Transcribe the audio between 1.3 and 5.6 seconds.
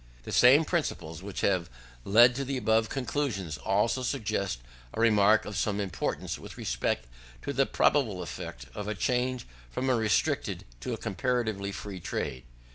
have led to the above conclusions, also suggest a remark of